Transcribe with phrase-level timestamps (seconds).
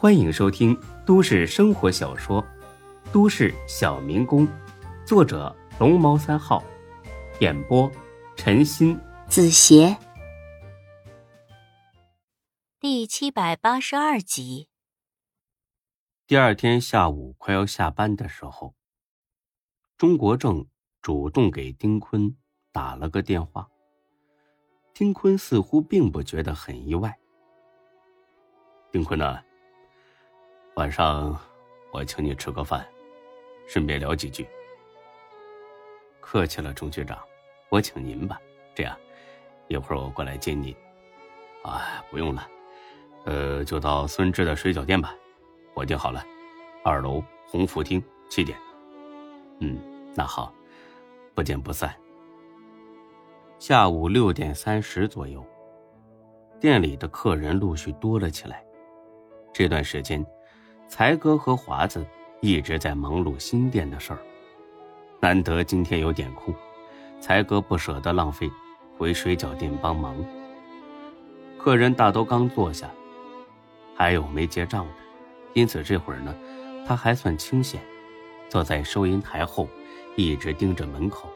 [0.00, 2.40] 欢迎收听都市生活小说
[3.12, 4.46] 《都市小民工》，
[5.04, 6.62] 作者龙猫三号，
[7.40, 7.90] 演播
[8.36, 9.96] 陈鑫、子邪，
[12.78, 14.68] 第七百八十二集。
[16.28, 18.76] 第二天下午快要下班的时候，
[19.96, 20.64] 钟国正
[21.02, 22.36] 主动给丁坤
[22.70, 23.68] 打了个电话。
[24.94, 27.18] 丁坤似乎并不觉得很意外。
[28.92, 29.42] 丁坤呢？
[30.78, 31.36] 晚上，
[31.90, 32.86] 我请你吃个饭，
[33.66, 34.46] 顺便聊几句。
[36.20, 37.18] 客气了，钟局长，
[37.68, 38.40] 我请您吧。
[38.76, 38.96] 这样，
[39.66, 40.72] 一会儿我过来接您。
[41.64, 42.48] 啊，不用了，
[43.24, 45.12] 呃，就到孙志的水饺店吧，
[45.74, 46.24] 我订好了，
[46.84, 48.56] 二楼鸿福厅，七点。
[49.58, 49.80] 嗯，
[50.14, 50.54] 那好，
[51.34, 51.92] 不见不散。
[53.58, 55.44] 下午六点三十左右，
[56.60, 58.64] 店里的客人陆续多了起来。
[59.52, 60.24] 这段时间。
[60.88, 62.04] 才哥和华子
[62.40, 64.18] 一直在忙碌新店的事儿，
[65.20, 66.54] 难得今天有点空，
[67.20, 68.50] 才哥不舍得浪费，
[68.96, 70.16] 回水饺店帮忙。
[71.58, 72.90] 客人大都刚坐下，
[73.94, 74.94] 还有没结账的，
[75.52, 76.34] 因此这会儿呢，
[76.86, 77.80] 他还算清闲，
[78.48, 79.68] 坐在收银台后，
[80.16, 81.28] 一直盯着门口。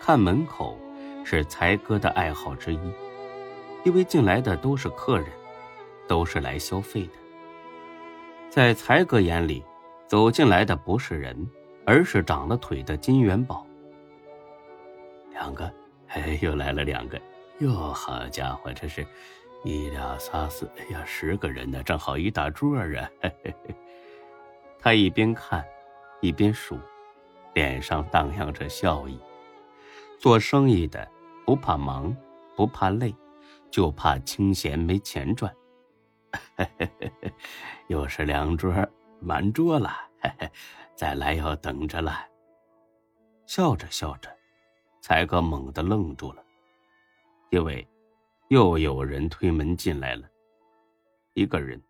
[0.00, 0.78] 看门口
[1.24, 2.78] 是才哥的爱好之一，
[3.84, 5.26] 因为进来的都是客人，
[6.06, 7.12] 都是来消费的。
[8.58, 9.64] 在才哥眼里，
[10.08, 11.48] 走进来的不是人，
[11.86, 13.64] 而是长了腿的金元宝。
[15.30, 15.72] 两个，
[16.08, 17.20] 哎，又来了两个，
[17.60, 19.06] 哟，好家伙，这是，
[19.62, 23.08] 一两三四，哎呀，十个人呢，正好一大桌啊！
[24.80, 25.64] 他一边看，
[26.20, 26.76] 一边数，
[27.54, 29.20] 脸上荡漾着笑意。
[30.18, 31.08] 做生意的
[31.46, 32.12] 不怕忙，
[32.56, 33.14] 不怕累，
[33.70, 35.54] 就怕清闲没钱赚。
[37.88, 38.72] 又是两桌
[39.20, 39.90] 满桌了，
[40.94, 42.26] 再来要等着了。
[43.46, 44.36] 笑着笑着，
[45.00, 46.44] 才哥猛地愣住了，
[47.50, 47.88] 因为
[48.48, 50.28] 又有人推门进来了。
[51.34, 51.82] 一个人，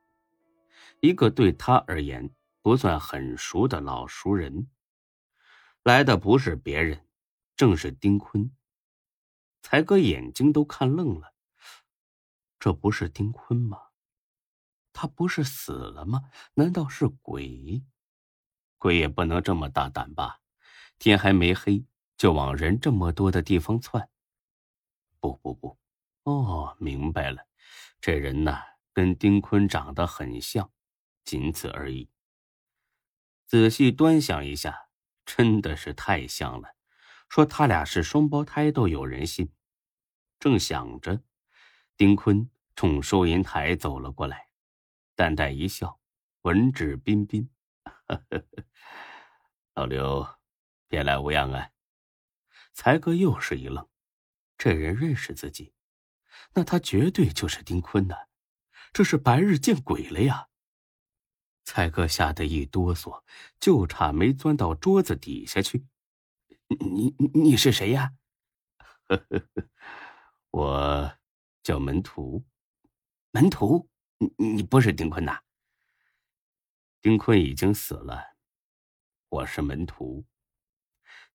[1.01, 2.31] 一个对他而言
[2.63, 4.69] 不算很熟的老熟人。
[5.83, 7.05] 来的不是别人，
[7.57, 8.51] 正是丁坤。
[9.63, 11.33] 才哥眼睛都看愣了，
[12.61, 13.88] 这不是丁坤吗？
[15.01, 16.25] 他不是死了吗？
[16.55, 17.85] 难道是鬼？
[18.79, 20.41] 鬼也不能这么大胆吧？
[20.99, 21.85] 天还没黑
[22.17, 24.11] 就往人这么多的地方窜。
[25.21, 25.79] 不不不，
[26.25, 27.47] 哦，明白了，
[28.01, 28.61] 这人呐，
[28.93, 30.69] 跟丁坤长得很像，
[31.25, 32.11] 仅此而已。
[33.47, 34.89] 仔细端详一下，
[35.25, 36.75] 真的是太像了。
[37.29, 39.53] 说他俩是双胞胎都有人信。
[40.41, 41.23] 正想着，
[41.97, 44.48] 丁坤冲收银台走了过来。
[45.19, 45.99] 淡淡一笑，
[46.43, 47.51] 文质彬彬。
[49.75, 50.25] 老刘，
[50.87, 51.73] 别来无恙啊！
[52.73, 53.89] 才哥又是一愣，
[54.57, 55.75] 这人认识自己，
[56.55, 58.15] 那他绝对就是丁坤呐！
[58.93, 60.51] 这是白日见鬼了呀！
[61.65, 63.25] 才哥吓得一哆嗦，
[63.59, 65.89] 就差没钻到桌子底下去。
[66.69, 68.13] 你你是谁呀？
[70.53, 71.19] 我
[71.65, 72.47] 叫门徒，
[73.33, 73.91] 门徒。
[74.19, 75.39] 你你不是丁坤呐？
[77.01, 78.37] 丁坤已经死了，
[79.29, 80.27] 我是门徒。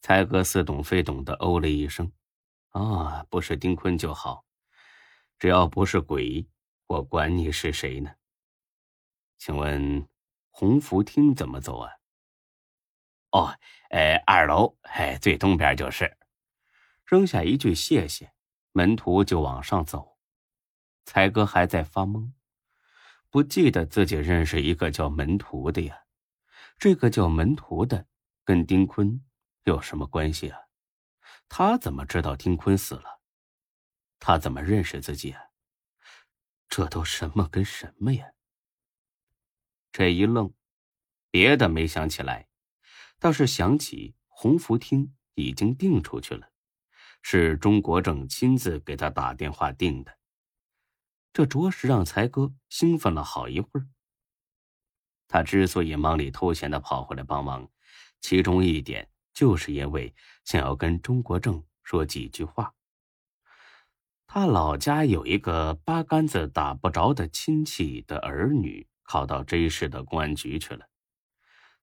[0.02, 2.12] 才哥似懂非懂的哦了一声
[2.72, 4.46] ：“啊，不是丁坤就好，
[5.40, 6.46] 只要不是鬼，
[6.88, 8.16] 我管你是谁呢？
[9.38, 10.06] 请问
[10.50, 11.90] 鸿福厅怎么走啊
[13.32, 13.58] ？”“哦，
[13.92, 16.18] 呃，二楼，哎，最东边就是。”
[17.08, 18.34] 扔下一句谢谢，
[18.74, 20.18] 门徒就往上走。
[21.06, 22.34] 才哥还在发懵。
[23.34, 26.04] 不记得自己认识一个叫门徒的呀？
[26.78, 28.06] 这个叫门徒的
[28.44, 29.26] 跟丁坤
[29.64, 30.60] 有什么关系啊？
[31.50, 33.22] 他怎么知道丁坤死了？
[34.20, 35.42] 他怎么认识自己啊？
[36.70, 38.34] 这都什么跟什么呀？
[39.92, 40.54] 这一愣，
[41.32, 42.48] 别的没想起来，
[43.18, 46.52] 倒是想起鸿福厅已经订出去了，
[47.24, 50.20] 是钟国正亲自给他打电话订的。
[51.34, 53.88] 这着实让才哥兴奋了好一会儿。
[55.28, 57.68] 他之所以忙里偷闲的跑回来帮忙，
[58.22, 60.14] 其中一点就是因为
[60.46, 62.76] 想要跟钟国正说几句话。
[64.28, 70.88] 他老家有一个八竿子打不着的亲戚的儿女考到 J 市的公安局去了，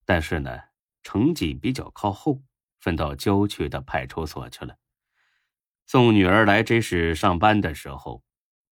[0.04, 0.60] 但是呢，
[1.02, 2.40] 成绩比较靠后，
[2.78, 4.76] 分到郊区的派出所去了。
[5.86, 8.22] 送女儿来 J 市上班的时候。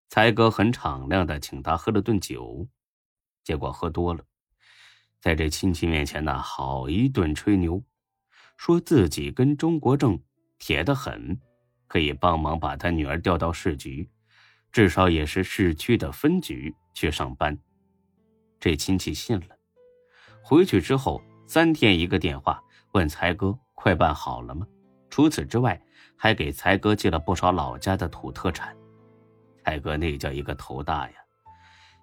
[0.10, 2.68] 才哥很敞亮的请他喝了顿酒，
[3.44, 4.24] 结果喝多了，
[5.20, 7.84] 在这亲戚面前呢，好一顿吹牛，
[8.56, 10.20] 说自己跟钟国正
[10.58, 11.40] 铁得很，
[11.88, 14.10] 可以帮忙把他女儿调到市局，
[14.72, 17.58] 至少也是市区的分局去上班。
[18.60, 19.56] 这亲戚信了，
[20.42, 22.64] 回去之后三天一个电话，
[22.94, 24.66] 问才哥快办好了吗？
[25.10, 25.80] 除此之外，
[26.16, 28.76] 还给才哥寄了不少老家的土特产。
[29.68, 31.16] 海哥那叫一个头大呀！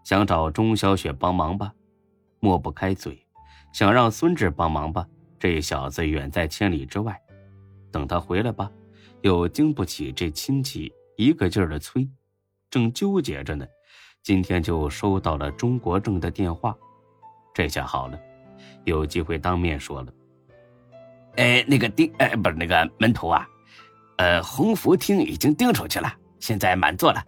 [0.05, 1.73] 想找钟小雪帮忙吧，
[2.39, 3.15] 抹不开嘴；
[3.73, 5.09] 想让孙志帮忙吧，
[5.39, 7.19] 这小子远在千里之外，
[7.91, 8.71] 等他回来吧，
[9.23, 12.07] 又经不起这亲戚一个劲儿的催。
[12.69, 13.67] 正纠结着呢，
[14.23, 16.77] 今天就收到了钟国正的电话。
[17.55, 18.21] 这下好了，
[18.85, 20.13] 有机会当面说了。
[21.37, 23.49] 哎，那个订，哎，不是那个门徒啊，
[24.19, 27.25] 呃，鸿福厅已经订出去了，现在满座了。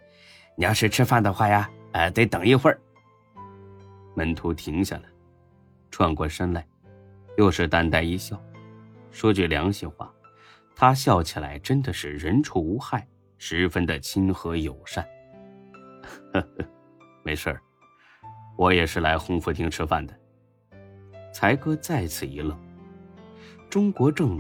[0.56, 1.70] 你要是吃饭的话呀。
[1.92, 2.78] 呃，得等一会儿。
[4.14, 5.04] 门徒停下了，
[5.90, 6.66] 转过身来，
[7.38, 8.38] 又是淡淡一笑。
[9.10, 10.12] 说句良心话，
[10.74, 13.08] 他笑起来真的是人畜无害，
[13.38, 15.06] 十分的亲和友善。
[16.32, 16.64] 呵呵，
[17.22, 17.62] 没事儿，
[18.58, 20.14] 我也是来鸿福厅吃饭的。
[21.32, 22.54] 才哥再次一愣：
[23.70, 24.38] 钟国正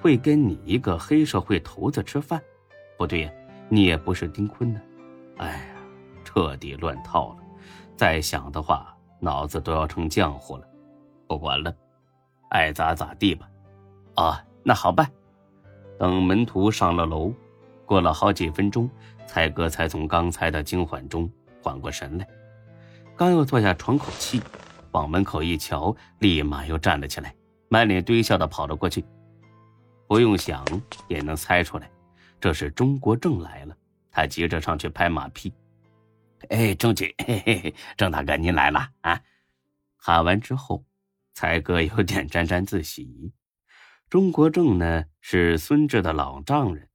[0.00, 2.42] 会跟你一个黑社会头子吃饭？
[2.98, 3.30] 不对呀，
[3.68, 4.80] 你也不是丁坤呢。
[5.38, 5.58] 哎呀。
[6.24, 7.38] 彻底乱套了，
[7.96, 10.68] 再想的话，脑子都要成浆糊了。
[11.26, 11.74] 不管了，
[12.50, 13.48] 爱咋咋地吧。
[14.16, 15.10] 啊，那好办。
[15.98, 17.32] 等门徒上了楼，
[17.86, 18.90] 过了好几分钟，
[19.26, 21.30] 才哥才从刚才的惊慌中
[21.62, 22.28] 缓过神来。
[23.16, 24.42] 刚要坐下喘口气，
[24.90, 27.34] 往门口一瞧，立马又站了起来，
[27.68, 29.02] 满脸堆笑的跑了过去。
[30.06, 30.62] 不用想
[31.08, 31.90] 也能猜出来，
[32.38, 33.74] 这是钟国正来了。
[34.16, 35.52] 他急着上去拍马屁。
[36.48, 39.20] 哎，正局，嘿嘿嘿，郑大哥您来了啊！
[39.94, 40.86] 喊完之后，
[41.34, 43.34] 才哥有点沾沾自喜。
[44.08, 46.88] 钟国正呢是孙志的老丈人，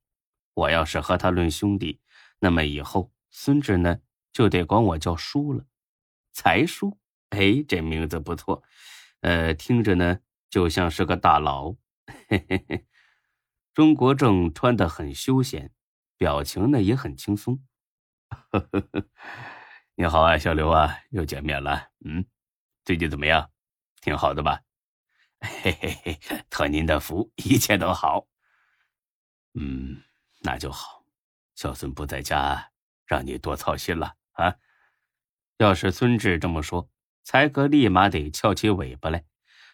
[0.56, 2.01] 我要是和他论兄弟，
[2.39, 4.00] 那么以后孙志呢
[4.33, 5.63] 就得管我叫叔了。
[6.33, 6.97] 才叔，
[7.29, 8.63] 哎，这名字不错，
[9.19, 10.17] 呃，听着呢
[10.50, 11.75] 就像是个大佬。
[12.27, 12.83] 嘿嘿嘿，
[13.75, 15.71] 钟国正穿得很休闲，
[16.21, 17.59] 表情呢也很轻松。
[18.29, 19.09] 呵呵呵，
[19.95, 21.88] 你好啊，小刘啊，又见面了。
[22.06, 22.23] 嗯，
[22.85, 23.50] 最近怎么样？
[24.01, 24.62] 挺好的吧？
[25.41, 28.27] 嘿嘿嘿，托您的福，一切都好。
[29.56, 30.03] 嗯，
[30.41, 31.03] 那就好。
[31.56, 32.69] 小孙不在家，
[33.07, 34.53] 让你多操心了啊。
[35.57, 36.88] 要是孙志这么说，
[37.24, 39.25] 才哥立马得翘起尾巴来，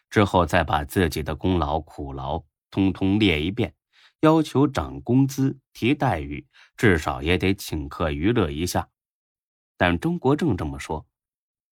[0.09, 3.73] 之后再把自己的功劳苦劳通通列一遍。
[4.21, 8.89] 要求涨工资、提待遇，至少也得请客娱乐一下。
[9.77, 11.07] 但钟国正这么说，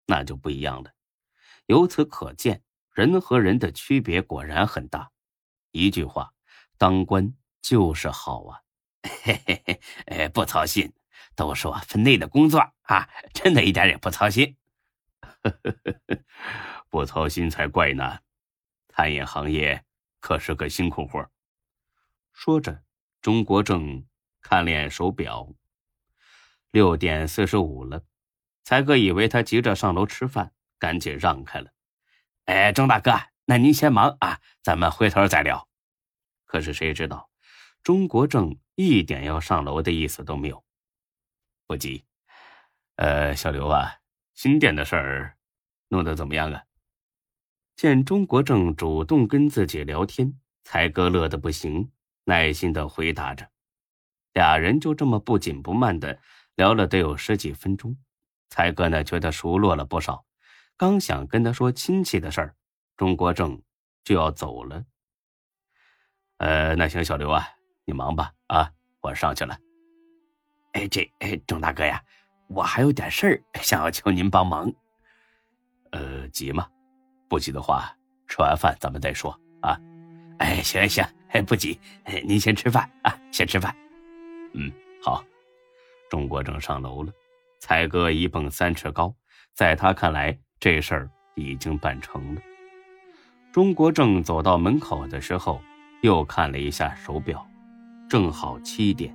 [0.06, 0.94] 那就不一样了。
[1.66, 2.62] 由此可见，
[2.92, 5.12] 人和人的区别果然很大。
[5.72, 6.34] 一句话，
[6.78, 8.62] 当官就是好啊！
[9.24, 10.94] 嘿嘿嘿，哎，不操心，
[11.36, 14.56] 都是我分内的工作啊，真的一点也不操心。
[15.20, 15.76] 呵呵
[16.08, 16.20] 呵，
[16.90, 18.20] 不操心才怪呢。
[18.90, 19.84] 餐饮行业
[20.20, 21.28] 可是个辛苦活。
[22.36, 22.84] 说着，
[23.22, 24.06] 钟国正
[24.42, 25.48] 看了眼手表，
[26.70, 28.04] 六点四十五了。
[28.62, 31.72] 才哥以为他急着上楼吃饭，赶紧让开了。
[32.44, 33.14] 哎，钟大哥，
[33.46, 35.70] 那您先忙啊，咱们回头再聊。
[36.44, 37.32] 可是谁知道，
[37.82, 40.64] 钟国正一点要上楼的意思都没有。
[41.66, 42.04] 不急，
[42.98, 44.02] 呃，小刘啊，
[44.34, 45.38] 新店的事儿
[45.88, 46.66] 弄得怎么样啊？
[47.78, 51.92] 见钟国正主动跟自己聊天，才哥乐得不行。
[52.26, 53.48] 耐心的回答着，
[54.34, 56.20] 俩人就这么不紧不慢的
[56.56, 57.96] 聊了得有十几分钟。
[58.50, 60.26] 才哥呢觉得熟络了不少，
[60.78, 62.56] 刚想跟他说亲戚的事儿，
[62.98, 63.62] 钟国正
[64.04, 64.84] 就要走了。
[66.38, 67.48] 呃，那行，小刘啊，
[67.86, 69.58] 你忙吧，啊，我上去了。
[70.74, 72.04] 哎，这哎，钟大哥呀，
[72.50, 74.72] 我还有点事儿想要求您帮忙。
[75.92, 76.68] 呃，急吗？
[77.30, 77.96] 不急的话，
[78.28, 79.80] 吃完饭咱们再说啊。
[80.40, 81.80] 哎，行行，哎不急，
[82.26, 83.76] 您先吃饭啊，先吃饭。
[84.54, 85.24] 嗯，好。
[86.10, 87.12] 钟国正上楼了，
[87.60, 89.14] 才哥一蹦三尺高，
[89.54, 92.42] 在他看来，这事儿已经办成了。
[93.52, 95.60] 钟国正走到门口的时候，
[96.02, 97.46] 又看了一下手表，
[98.08, 99.14] 正好七点。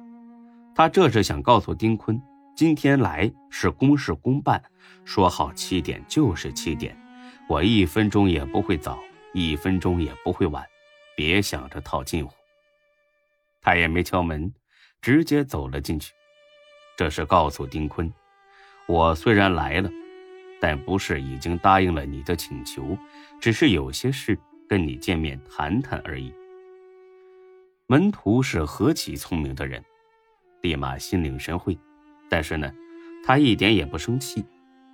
[0.74, 2.20] 他这是想告诉丁坤，
[2.56, 4.62] 今天来是公事公办，
[5.04, 6.94] 说好七点就是七点，
[7.48, 8.98] 我一分钟也不会早，
[9.32, 10.62] 一分钟也不会晚。
[11.20, 12.32] 别想着套近乎。
[13.60, 14.50] 他也没敲门，
[15.02, 16.14] 直接走了进去。
[16.96, 18.10] 这是告诉丁坤，
[18.88, 19.90] 我虽然来了，
[20.62, 22.96] 但不是已经答应了你的请求，
[23.38, 26.32] 只是有些事跟你见面谈谈而已。
[27.86, 29.84] 门徒是何其聪明的人，
[30.62, 31.78] 立马心领神会。
[32.30, 32.72] 但是呢，
[33.22, 34.42] 他一点也不生气，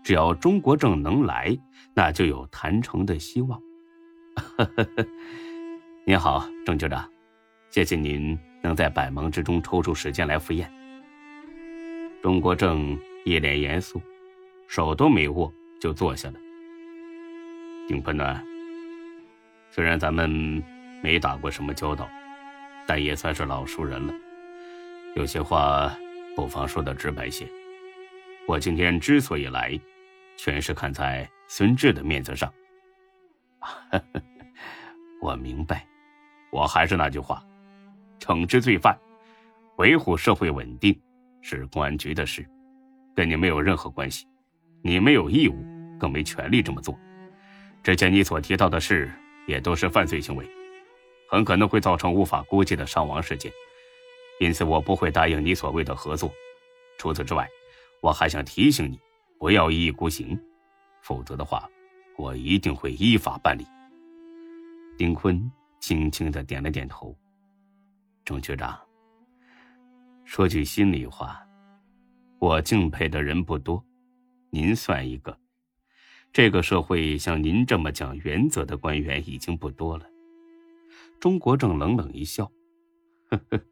[0.02, 1.56] 只要钟国正能来，
[1.94, 3.62] 那就有谈成的希望。
[4.34, 5.06] 呵呵呵
[6.08, 7.04] 您好，郑局长，
[7.68, 10.72] 谢谢您能在百忙之中抽出时间来赴宴。
[12.22, 14.00] 钟国正一脸严肃。
[14.68, 16.34] 手都没握就坐下了。
[17.88, 18.40] 丁坤呢？
[19.72, 20.30] 虽然咱们
[21.02, 22.08] 没打过什么交道，
[22.86, 24.14] 但也算是老熟人了。
[25.16, 25.92] 有些话
[26.36, 27.48] 不妨说的直白些。
[28.46, 29.76] 我今天之所以来，
[30.36, 32.52] 全是看在孙志的面子上。
[35.20, 35.84] 我明白，
[36.50, 37.42] 我还是那句话，
[38.18, 38.98] 惩治罪犯、
[39.76, 40.98] 维护社会稳定
[41.42, 42.48] 是公安局的事，
[43.14, 44.26] 跟你没有任何关系。
[44.82, 45.64] 你没有义务，
[45.98, 46.96] 更没权利这么做。
[47.82, 49.10] 之前你所提到的事，
[49.46, 50.48] 也都是犯罪行为，
[51.28, 53.50] 很可能会造成无法估计的伤亡事件。
[54.38, 56.30] 因此，我不会答应你所谓的合作。
[56.98, 57.48] 除此之外，
[58.00, 59.00] 我还想提醒你，
[59.38, 60.38] 不要一意孤行，
[61.02, 61.68] 否则的话，
[62.16, 63.66] 我一定会依法办理。
[64.98, 65.50] 丁坤
[65.86, 67.16] 轻轻的点了点头。
[68.24, 68.76] 钟局长，
[70.24, 71.46] 说句心里话，
[72.40, 73.80] 我敬佩的人不多。
[74.50, 75.38] 您算一个，
[76.32, 80.04] 这个社会像您这么讲原则的官员已经不多了。
[81.20, 82.50] 钟国正冷冷一笑
[83.30, 83.64] ：“呵呵，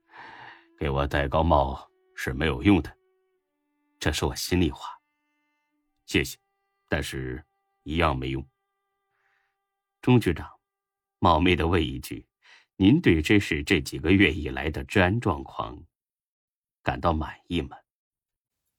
[0.79, 2.97] 给我戴高帽是没有用的，
[3.99, 4.87] 这是我心里话。
[6.07, 6.39] 谢谢，
[6.89, 7.45] 但是
[7.83, 8.47] 一样没用。”
[10.01, 10.49] 钟局长，
[11.25, 12.27] 冒昧的问一句，
[12.77, 15.83] 您对这是这几个月以来的治安状况
[16.83, 17.79] 感到满意吗？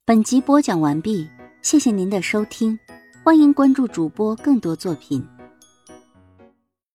[0.05, 1.27] 本集播讲完毕。
[1.63, 2.77] 谢谢您的收听，
[3.23, 5.27] 欢迎关注主播更多作品。